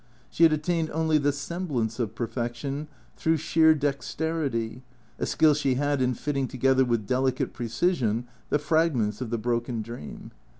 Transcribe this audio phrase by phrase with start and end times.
[0.31, 4.81] She had attained only the semblance of perfection, through sheer dexterity,
[5.19, 9.83] a skill she had in fitting together with delicate precision the fragments of the broken
[9.83, 10.31] dream.